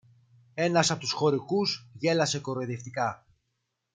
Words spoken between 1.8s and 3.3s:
γέλασε κοροϊδευτικά.